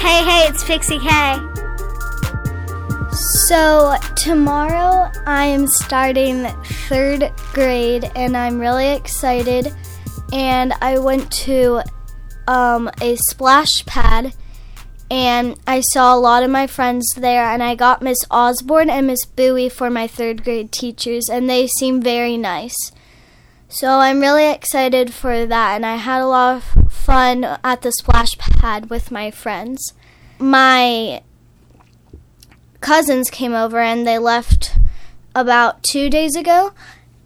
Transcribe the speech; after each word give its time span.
Hey, 0.00 0.24
hey, 0.24 0.46
it's 0.48 0.64
Pixie 0.64 0.98
K. 0.98 1.38
So, 3.12 3.94
tomorrow 4.16 5.12
I 5.26 5.44
am 5.44 5.66
starting 5.66 6.44
third 6.88 7.30
grade 7.52 8.10
and 8.16 8.34
I'm 8.34 8.58
really 8.58 8.88
excited. 8.88 9.74
And 10.32 10.72
I 10.80 10.98
went 10.98 11.30
to 11.44 11.82
um, 12.48 12.90
a 13.02 13.16
splash 13.16 13.84
pad 13.84 14.32
and 15.10 15.60
I 15.66 15.82
saw 15.82 16.14
a 16.14 16.18
lot 16.18 16.44
of 16.44 16.50
my 16.50 16.66
friends 16.66 17.06
there. 17.14 17.44
And 17.44 17.62
I 17.62 17.74
got 17.74 18.00
Miss 18.00 18.24
Osborne 18.30 18.88
and 18.88 19.06
Miss 19.06 19.26
Bowie 19.26 19.68
for 19.68 19.90
my 19.90 20.06
third 20.06 20.44
grade 20.44 20.72
teachers, 20.72 21.28
and 21.28 21.48
they 21.48 21.66
seem 21.66 22.00
very 22.00 22.38
nice. 22.38 22.90
So, 23.68 23.98
I'm 23.98 24.20
really 24.20 24.50
excited 24.50 25.12
for 25.12 25.44
that. 25.44 25.76
And 25.76 25.84
I 25.84 25.96
had 25.96 26.22
a 26.22 26.26
lot 26.26 26.56
of 26.56 26.92
fun 26.92 27.44
at 27.64 27.82
the 27.82 27.92
splash 27.92 28.36
pad 28.38 28.88
with 28.88 29.10
my 29.10 29.30
friends. 29.30 29.94
My 30.40 31.22
cousins 32.80 33.28
came 33.28 33.52
over 33.52 33.78
and 33.78 34.06
they 34.06 34.16
left 34.18 34.78
about 35.34 35.82
two 35.82 36.08
days 36.08 36.34
ago. 36.34 36.72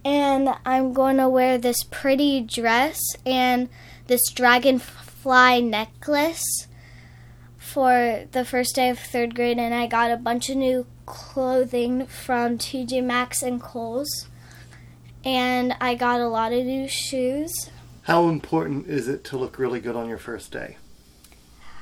And 0.03 0.49
I'm 0.65 0.93
going 0.93 1.17
to 1.17 1.29
wear 1.29 1.57
this 1.57 1.83
pretty 1.83 2.41
dress 2.41 2.99
and 3.25 3.69
this 4.07 4.21
dragonfly 4.31 5.61
necklace 5.61 6.67
for 7.57 8.25
the 8.31 8.45
first 8.45 8.75
day 8.75 8.89
of 8.89 8.99
third 8.99 9.33
grade. 9.33 9.57
And 9.57 9.73
I 9.73 9.87
got 9.87 10.11
a 10.11 10.17
bunch 10.17 10.49
of 10.49 10.57
new 10.57 10.85
clothing 11.05 12.05
from 12.05 12.57
TJ 12.57 13.03
Maxx 13.03 13.41
and 13.41 13.61
Kohl's. 13.61 14.27
And 15.23 15.75
I 15.81 15.95
got 15.95 16.19
a 16.19 16.27
lot 16.27 16.53
of 16.53 16.65
new 16.65 16.87
shoes. 16.87 17.71
How 18.03 18.27
important 18.27 18.87
is 18.87 19.07
it 19.07 19.23
to 19.23 19.37
look 19.37 19.57
really 19.57 19.79
good 19.79 19.95
on 19.95 20.07
your 20.07 20.19
first 20.19 20.51
day? 20.51 20.77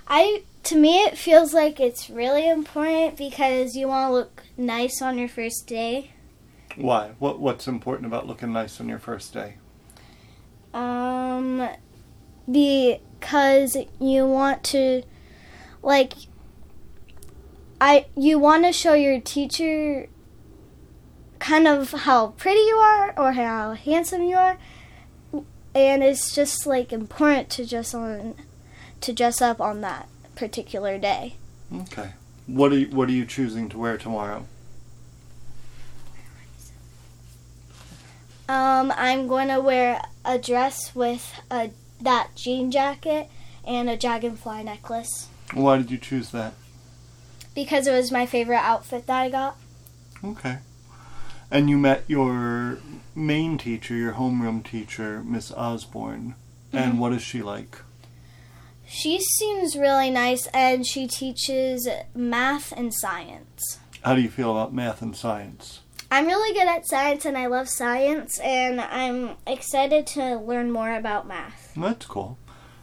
I 0.07 0.43
to 0.63 0.77
me 0.77 1.03
it 1.03 1.17
feels 1.17 1.53
like 1.53 1.79
it's 1.79 2.09
really 2.09 2.47
important 2.47 3.17
because 3.17 3.75
you 3.75 3.87
want 3.87 4.09
to 4.09 4.13
look 4.13 4.43
nice 4.57 5.01
on 5.01 5.17
your 5.17 5.27
first 5.27 5.67
day. 5.67 6.11
Why? 6.75 7.11
What 7.19 7.39
What's 7.39 7.67
important 7.67 8.07
about 8.07 8.27
looking 8.27 8.53
nice 8.53 8.79
on 8.79 8.89
your 8.89 8.99
first 8.99 9.33
day? 9.33 9.55
Um 10.73 11.69
because 12.49 13.77
you 13.99 14.25
want 14.25 14.63
to 14.63 15.03
like 15.81 16.13
I 17.79 18.05
you 18.17 18.39
want 18.39 18.65
to 18.65 18.73
show 18.73 18.93
your 18.93 19.19
teacher 19.19 20.07
kind 21.39 21.67
of 21.67 21.91
how 21.91 22.27
pretty 22.27 22.61
you 22.61 22.75
are 22.75 23.13
or 23.17 23.33
how 23.33 23.73
handsome 23.73 24.23
you 24.23 24.37
are 24.37 24.57
and 25.75 26.03
it's 26.03 26.33
just 26.33 26.65
like 26.65 26.93
important 26.93 27.49
to 27.49 27.65
dress 27.65 27.93
on 27.93 28.35
to 29.01 29.11
dress 29.11 29.41
up 29.41 29.59
on 29.59 29.81
that 29.81 30.07
particular 30.35 30.97
day. 30.97 31.35
Okay. 31.73 32.11
What 32.47 32.71
are 32.71 32.77
you, 32.79 32.87
What 32.87 33.09
are 33.09 33.13
you 33.13 33.25
choosing 33.25 33.69
to 33.69 33.77
wear 33.77 33.97
tomorrow? 33.97 34.45
Um, 38.49 38.91
I'm 38.97 39.27
going 39.27 39.47
to 39.47 39.61
wear 39.61 40.01
a 40.25 40.37
dress 40.37 40.93
with 40.93 41.39
a 41.49 41.71
that 42.01 42.35
jean 42.35 42.69
jacket 42.71 43.29
and 43.65 43.89
a 43.89 43.95
dragonfly 43.95 44.61
necklace 44.63 45.27
Why 45.53 45.77
did 45.77 45.89
you 45.89 45.97
choose 45.97 46.31
that? 46.31 46.53
because 47.55 47.87
it 47.87 47.91
was 47.93 48.11
my 48.11 48.25
favorite 48.25 48.57
outfit 48.57 49.05
that 49.07 49.21
I 49.21 49.29
got. 49.29 49.55
Okay. 50.25 50.57
And 51.51 51.69
you 51.69 51.77
met 51.77 52.03
your 52.07 52.79
main 53.15 53.59
teacher, 53.59 53.93
your 53.93 54.13
homeroom 54.13 54.63
teacher, 54.65 55.21
Miss 55.23 55.51
Osborne. 55.51 56.33
And 56.73 56.95
Mhm. 56.95 56.97
what 56.97 57.13
is 57.13 57.21
she 57.21 57.43
like? 57.43 57.77
She 58.95 59.19
seems 59.19 59.75
really 59.75 60.11
nice 60.11 60.45
and 60.53 60.85
she 60.85 61.07
teaches 61.07 61.89
math 62.13 62.71
and 62.73 62.93
science. 62.93 63.79
How 64.03 64.13
do 64.13 64.21
you 64.21 64.29
feel 64.29 64.51
about 64.51 64.71
math 64.71 65.01
and 65.01 65.15
science? 65.15 65.79
I'm 66.11 66.27
really 66.27 66.53
good 66.53 66.67
at 66.67 66.85
science 66.85 67.25
and 67.25 67.35
I 67.35 67.47
love 67.47 67.67
science 67.69 68.37
and 68.39 68.79
I'm 68.79 69.31
excited 69.47 70.05
to 70.07 70.35
learn 70.35 70.69
more 70.71 70.93
about 70.93 71.27
math. 71.27 71.73
That's 71.75 72.05
cool. 72.05 72.37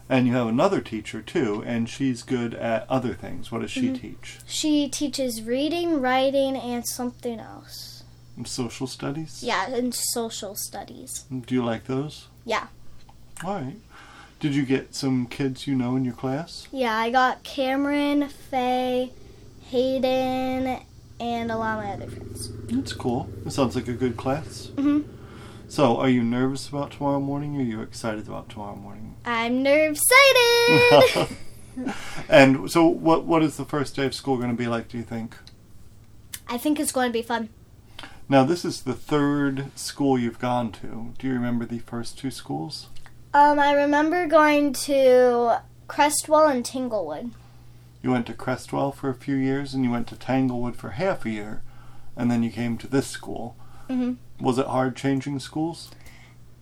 And 0.08 0.26
you 0.26 0.32
have 0.34 0.48
another 0.48 0.80
teacher 0.80 1.22
too, 1.22 1.62
and 1.64 1.88
she's 1.88 2.24
good 2.24 2.54
at 2.54 2.90
other 2.90 3.14
things. 3.14 3.52
What 3.52 3.60
does 3.62 3.70
she 3.70 3.90
Mhm. 3.90 4.00
teach? 4.00 4.38
She 4.48 4.88
teaches 4.88 5.42
reading, 5.42 6.00
writing, 6.00 6.56
and 6.56 6.84
something 6.88 7.38
else. 7.38 8.02
Social 8.44 8.88
studies? 8.88 9.44
Yeah, 9.44 9.70
and 9.70 9.94
social 9.94 10.56
studies. 10.56 11.26
Do 11.30 11.54
you 11.54 11.64
like 11.64 11.84
those? 11.84 12.26
Yeah. 12.44 12.66
All 13.44 13.54
right. 13.54 13.76
Did 14.40 14.54
you 14.54 14.64
get 14.64 14.94
some 14.94 15.26
kids 15.26 15.66
you 15.66 15.74
know 15.74 15.96
in 15.96 16.04
your 16.06 16.14
class? 16.14 16.66
Yeah, 16.72 16.96
I 16.96 17.10
got 17.10 17.42
Cameron, 17.42 18.26
Faye, 18.26 19.12
Hayden, 19.68 20.80
and 21.20 21.52
a 21.52 21.56
lot 21.58 21.78
of 21.78 21.84
my 21.84 21.92
other 21.92 22.06
friends. 22.10 22.50
That's 22.70 22.94
cool. 22.94 23.28
It 23.44 23.52
sounds 23.52 23.76
like 23.76 23.86
a 23.86 23.92
good 23.92 24.16
class. 24.16 24.70
Mhm. 24.76 25.04
So, 25.68 25.98
are 25.98 26.08
you 26.08 26.22
nervous 26.22 26.66
about 26.68 26.90
tomorrow 26.92 27.20
morning 27.20 27.54
or 27.56 27.60
are 27.60 27.64
you 27.64 27.82
excited 27.82 28.26
about 28.26 28.48
tomorrow 28.48 28.76
morning? 28.76 29.14
I'm 29.26 29.62
nerve 29.62 29.98
excited. 29.98 31.36
and 32.30 32.70
so, 32.70 32.86
what 32.86 33.24
what 33.24 33.42
is 33.42 33.58
the 33.58 33.66
first 33.66 33.94
day 33.94 34.06
of 34.06 34.14
school 34.14 34.38
going 34.38 34.50
to 34.50 34.56
be 34.56 34.66
like, 34.68 34.88
do 34.88 34.96
you 34.96 35.04
think? 35.04 35.36
I 36.48 36.56
think 36.56 36.80
it's 36.80 36.92
going 36.92 37.10
to 37.10 37.12
be 37.12 37.22
fun. 37.22 37.50
Now, 38.26 38.44
this 38.44 38.64
is 38.64 38.82
the 38.82 38.94
third 38.94 39.76
school 39.78 40.18
you've 40.18 40.38
gone 40.38 40.72
to. 40.72 41.12
Do 41.18 41.26
you 41.26 41.34
remember 41.34 41.66
the 41.66 41.80
first 41.80 42.18
two 42.18 42.30
schools? 42.30 42.86
Um, 43.32 43.58
I 43.60 43.72
remember 43.72 44.26
going 44.26 44.72
to 44.72 45.60
Crestwell 45.88 46.50
and 46.50 46.64
Tinglewood. 46.64 47.30
You 48.02 48.10
went 48.10 48.26
to 48.26 48.32
Crestwell 48.32 48.94
for 48.94 49.08
a 49.08 49.14
few 49.14 49.36
years 49.36 49.72
and 49.74 49.84
you 49.84 49.90
went 49.90 50.08
to 50.08 50.16
Tanglewood 50.16 50.74
for 50.74 50.90
half 50.90 51.24
a 51.24 51.30
year, 51.30 51.62
and 52.16 52.30
then 52.30 52.42
you 52.42 52.50
came 52.50 52.76
to 52.78 52.88
this 52.88 53.06
school. 53.06 53.54
Mhm. 53.88 54.16
Was 54.40 54.58
it 54.58 54.66
hard 54.66 54.96
changing 54.96 55.38
schools? 55.38 55.90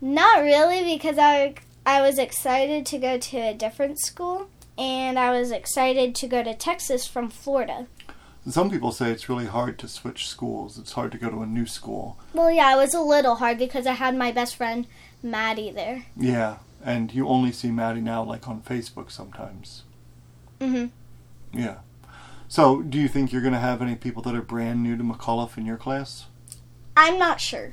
Not 0.00 0.42
really, 0.42 0.84
because 0.84 1.16
I 1.18 1.54
I 1.86 2.02
was 2.02 2.18
excited 2.18 2.84
to 2.86 2.98
go 2.98 3.18
to 3.18 3.38
a 3.38 3.54
different 3.54 3.98
school, 3.98 4.48
and 4.76 5.18
I 5.18 5.30
was 5.30 5.50
excited 5.50 6.14
to 6.16 6.26
go 6.26 6.42
to 6.42 6.52
Texas 6.54 7.06
from 7.06 7.30
Florida. 7.30 7.86
Some 8.48 8.70
people 8.70 8.92
say 8.92 9.10
it's 9.10 9.28
really 9.28 9.46
hard 9.46 9.78
to 9.80 9.88
switch 9.88 10.26
schools. 10.26 10.78
It's 10.78 10.92
hard 10.92 11.12
to 11.12 11.18
go 11.18 11.28
to 11.30 11.42
a 11.42 11.46
new 11.46 11.66
school. 11.66 12.18
Well, 12.32 12.50
yeah, 12.50 12.74
it 12.74 12.78
was 12.78 12.94
a 12.94 13.00
little 13.00 13.36
hard 13.36 13.58
because 13.58 13.86
I 13.86 13.92
had 13.92 14.16
my 14.16 14.32
best 14.32 14.56
friend 14.56 14.86
Maddie 15.22 15.70
there. 15.70 16.06
Yeah, 16.16 16.58
and 16.82 17.12
you 17.12 17.28
only 17.28 17.52
see 17.52 17.70
Maddie 17.70 18.00
now 18.00 18.22
like 18.22 18.48
on 18.48 18.62
Facebook 18.62 19.10
sometimes. 19.10 19.82
Mhm. 20.60 20.90
Yeah. 21.52 21.78
So, 22.48 22.80
do 22.80 22.98
you 22.98 23.08
think 23.08 23.30
you're 23.32 23.42
going 23.42 23.52
to 23.52 23.58
have 23.60 23.82
any 23.82 23.94
people 23.94 24.22
that 24.22 24.34
are 24.34 24.40
brand 24.42 24.82
new 24.82 24.96
to 24.96 25.04
McAuliffe 25.04 25.58
in 25.58 25.66
your 25.66 25.76
class? 25.76 26.26
I'm 26.96 27.18
not 27.18 27.40
sure. 27.40 27.72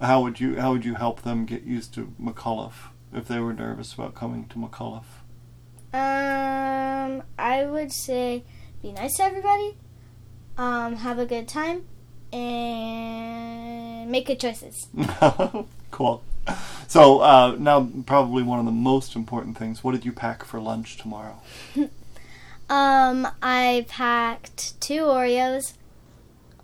How 0.00 0.20
would 0.22 0.38
you 0.38 0.60
how 0.60 0.72
would 0.72 0.84
you 0.84 0.94
help 0.94 1.22
them 1.22 1.44
get 1.46 1.62
used 1.64 1.92
to 1.94 2.12
McAuliffe 2.20 2.90
if 3.12 3.26
they 3.26 3.40
were 3.40 3.52
nervous 3.52 3.92
about 3.94 4.14
coming 4.14 4.46
to 4.48 4.56
McAuliffe? 4.56 5.22
Um, 5.92 7.22
I 7.38 7.64
would 7.64 7.92
say 7.92 8.44
be 8.84 8.92
nice 8.92 9.16
to 9.16 9.22
everybody, 9.22 9.78
um, 10.58 10.96
have 10.96 11.18
a 11.18 11.24
good 11.24 11.48
time, 11.48 11.86
and 12.34 14.10
make 14.10 14.26
good 14.26 14.38
choices. 14.38 14.88
cool. 15.90 16.22
So 16.86 17.20
uh, 17.20 17.56
now, 17.58 17.88
probably 18.04 18.42
one 18.42 18.58
of 18.58 18.66
the 18.66 18.72
most 18.72 19.16
important 19.16 19.56
things. 19.56 19.82
What 19.82 19.92
did 19.92 20.04
you 20.04 20.12
pack 20.12 20.44
for 20.44 20.60
lunch 20.60 20.98
tomorrow? 20.98 21.40
Um, 22.70 23.28
I 23.42 23.84
packed 23.90 24.80
two 24.80 25.02
Oreos, 25.02 25.74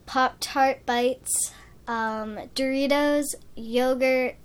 Pop 0.06 0.36
Tart 0.40 0.86
bites, 0.86 1.52
um, 1.86 2.38
Doritos, 2.54 3.34
yogurt, 3.54 4.36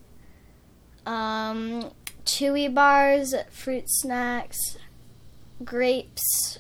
um, 1.06 1.92
chewy 2.26 2.72
bars, 2.72 3.34
fruit 3.52 3.86
snacks, 3.88 4.78
grapes, 5.64 6.60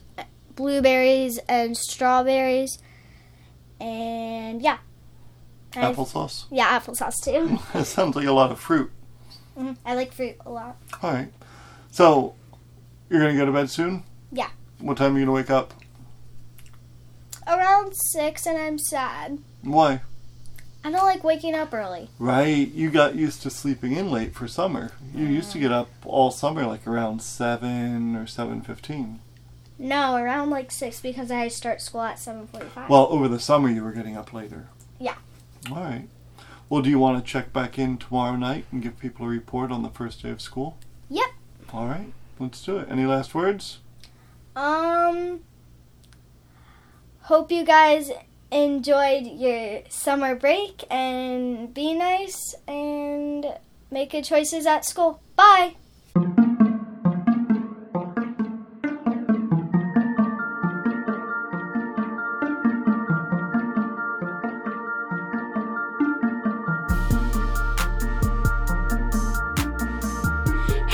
blueberries, 0.56 1.38
and 1.50 1.76
strawberries, 1.78 2.78
and 3.80 4.62
yeah. 4.62 4.78
I've- 5.76 5.94
Applesauce. 5.96 6.46
Yeah, 6.52 6.80
applesauce 6.80 7.16
too. 7.24 7.60
that 7.74 7.86
sounds 7.86 8.16
like 8.16 8.26
a 8.28 8.32
lot 8.32 8.52
of 8.52 8.60
fruit. 8.60 8.92
Mhm, 9.58 9.78
I 9.86 9.96
like 9.96 10.14
fruit 10.14 10.36
a 10.46 10.50
lot. 10.52 10.78
All 11.02 11.12
right. 11.14 11.30
So 11.92 12.36
you're 13.10 13.20
gonna 13.22 13.38
go 13.38 13.46
to 13.46 13.52
bed 13.52 13.70
soon. 13.70 14.04
Yeah. 14.32 14.50
What 14.80 14.98
time 14.98 15.16
are 15.16 15.20
you 15.20 15.26
gonna 15.26 15.36
wake 15.36 15.50
up? 15.50 15.74
Around 17.48 17.94
six, 18.12 18.46
and 18.48 18.58
I'm 18.58 18.80
sad. 18.80 19.40
Why? 19.62 20.02
I 20.84 20.92
don't 20.92 21.06
like 21.06 21.24
waking 21.24 21.56
up 21.56 21.74
early. 21.74 22.10
Right. 22.20 22.68
You 22.72 22.90
got 22.92 23.16
used 23.16 23.42
to 23.44 23.50
sleeping 23.50 23.94
in 23.94 24.12
late 24.12 24.34
for 24.36 24.48
summer. 24.48 24.92
You 25.14 25.26
used 25.26 25.52
to 25.54 25.60
get 25.60 25.72
up 25.72 25.90
all 26.06 26.32
summer, 26.32 26.66
like 26.66 26.86
around 26.88 27.22
seven 27.22 28.16
or 28.16 28.28
seven 28.28 28.62
fifteen. 28.62 29.20
No, 29.78 30.16
around 30.16 30.50
like 30.50 30.72
six 30.72 31.02
because 31.02 31.30
I 31.30 31.48
start 31.50 31.82
school 31.82 32.02
at 32.02 32.18
seven 32.20 32.48
forty-five. 32.48 32.90
Well, 32.90 33.08
over 33.10 33.28
the 33.28 33.40
summer 33.40 33.70
you 33.70 33.84
were 33.84 33.92
getting 33.92 34.16
up 34.16 34.34
later. 34.34 34.70
Yeah. 35.00 35.16
All 35.70 35.78
right. 35.78 36.08
Well, 36.70 36.82
do 36.82 36.90
you 36.90 36.98
want 36.98 37.24
to 37.24 37.32
check 37.32 37.54
back 37.54 37.78
in 37.78 37.98
tomorrow 37.98 38.36
night 38.36 38.66
and 38.72 38.82
give 38.82 38.98
people 39.00 39.26
a 39.26 39.30
report 39.30 39.72
on 39.72 39.84
the 39.84 39.90
first 39.90 40.24
day 40.24 40.30
of 40.30 40.42
school? 40.42 40.78
Yep. 41.10 41.28
All 41.74 41.88
right. 41.88 42.12
Let's 42.40 42.64
do 42.64 42.78
it. 42.78 42.88
Any 42.90 43.06
last 43.06 43.36
words? 43.36 43.80
Um, 44.56 45.42
hope 47.24 47.52
you 47.52 47.64
guys 47.66 48.12
enjoyed 48.52 49.26
your 49.28 49.82
summer 49.90 50.36
break 50.36 50.86
and 50.90 51.74
be 51.74 51.94
nice 51.94 52.56
and 52.68 53.46
make 53.92 54.12
good 54.12 54.24
choices 54.24 54.66
at 54.66 54.86
school. 54.86 55.22
Bye. 55.36 55.76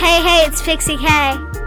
Hey, 0.02 0.20
hey, 0.24 0.48
it's 0.48 0.64
Pixie 0.64 0.98
K. 0.98 1.61